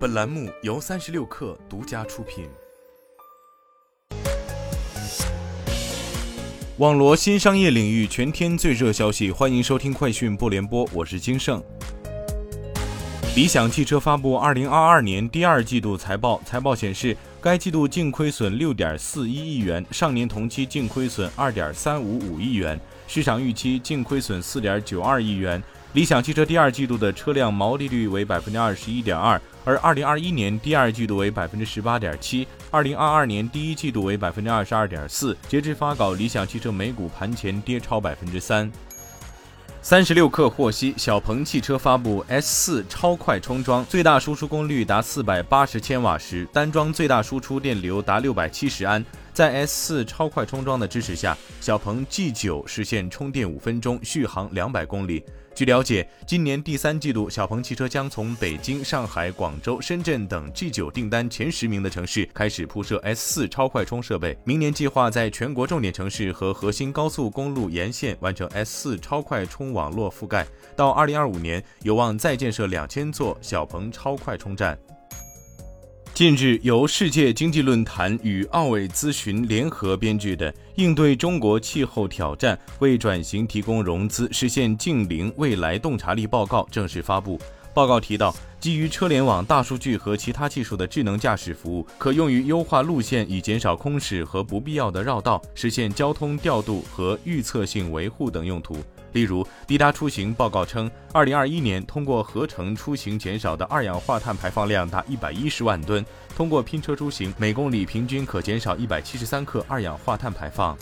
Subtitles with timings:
[0.00, 2.48] 本栏目由三十六氪独家出品。
[6.78, 11.62] 网罗新商业领域全天最热消息，欢迎收听快讯不联播，我是金盛。
[13.36, 25.62] 理想汽车发布二零二二年第二季度财报，财报显示，该季度净亏损六点四一亿元，上年同期净亏损二点三五五亿元，市场预期净亏损四点九二亿元。
[25.92, 35.36] 理想汽车第二季度的车辆毛利率为百分之二十一点二，而二零二一年第二季度为百分之十八点七，二零二二年第一季度为百分之二十二点四。
[35.48, 38.70] 截至发稿，理想汽车每股盘前跌超百分之三。
[39.82, 49.02] 三十六氪获悉，小鹏汽车发布 S 四超快充装，最大输出功率达四百八十千瓦时，单装最大输出电流达六百七十安。
[49.32, 55.24] 在 S 四超快充装的支持下，小鹏 G 九实现充电五分钟，续航两百公里。
[55.52, 64.36] 据了解，今年第三季度，小鹏汽车将从北京、上海、广州、深圳等 G 九订单前十名的城市开始铺设 S 四超快充设备。
[64.44, 70.46] 明年计划在全国重点城市和核心高速公路沿线完成 S 四超快充网络覆盖。
[70.76, 74.78] 到二零二五年，有望再建设两千座小鹏超快充站。
[76.12, 87.40] 近日，由世界经济论坛与奥伟咨询联合编制的《应对中国气候挑战，为转型提供融资，实现净零未来洞察力》报告正式发布。
[87.72, 98.76] 报告提到，基于车联网、大数据和其他技术的智能驾驶服务，可用于优化路线，以减少空驶和不必要的绕道，实现交通调度和预测性维护等用途。
[99.12, 106.02] 例如，滴答出行报告称，二零二一年通过合成出行减少的二氧化碳排放量达一百一十万吨；
[106.36, 110.76] 通过拼车出行，每公里平均可减少一百七十三克二氧化碳排放。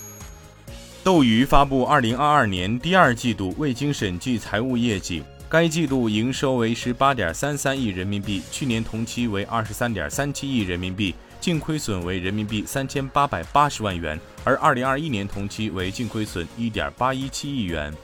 [1.05, 17.95] 斗鱼发布二零二二年第二季度未经审计财务业绩，该季度营收为十八点三三亿人民币，去年同期为二十三点三七亿人民币，净亏损为人民币三千八百八十万元，而二零二一年同期为净亏损一点八一七亿元。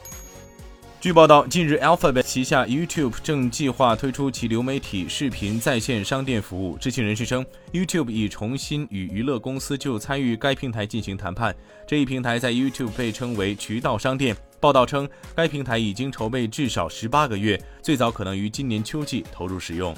[1.04, 6.78] 据报道，近日，Alphabet 旗下 YouTube 正计划推出其流媒体视频在线商店服务。
[6.78, 7.44] 知情人士称
[7.75, 11.54] ，YouTube 已重新与娱乐公司就参与该平台进行谈判。
[11.87, 14.34] 这一平台在 YouTube 被称为渠道商店。
[14.59, 15.06] 报道称，
[15.37, 19.94] 该平台已经筹备至少十八个月，最早可能于今年秋季投入使用。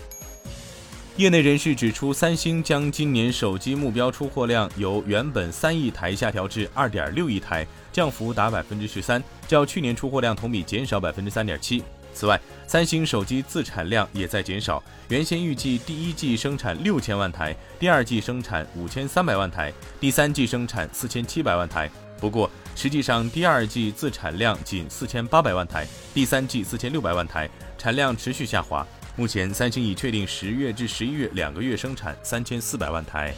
[1.17, 11.83] 业内人士指出，三星将今年手机目标出货量由原本三亿台下调至二点六亿台，降幅达百分之十三，较去年出货量同比减少百分之三点七。
[12.13, 21.91] 此外，三星手机自产量也在减少，原先预计第一季生产六千万台，第二季生产五千三百万台，第三季生产四千七百万台。
[22.21, 27.49] 不过，实际上第二季自产量仅四千八百万台，第三季四千六百万台，
[27.79, 28.87] 产量持续下滑。
[29.19, 33.35] 目前，三星已确定十月至十一月两个月生产三千四百万台。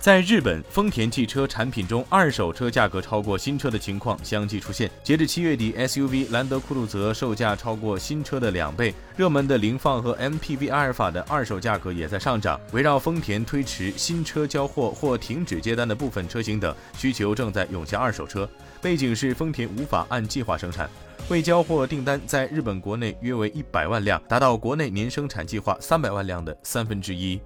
[0.00, 4.90] 在日本，丰田汽车产品中二手车价格超过新车的情况相继出现。
[5.02, 12.58] 截至七月底，SUV 兰德酷路泽售价超过新车的两倍，热门的凌放和 MPV 阿尔法的二手价格也在上涨。
[12.72, 18.48] 围绕丰田推迟新车交货或停止接单的部分车型等，需求正在涌向二手车。
[18.80, 20.88] 背景是丰田无法按计划生产。
[21.28, 27.38] 未交货订单在日本国内约为一百万辆，达到国内年生产计划三百万辆的三分之一。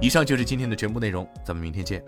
[0.00, 2.02] 以上就是今天的全部内容，咱们明天见。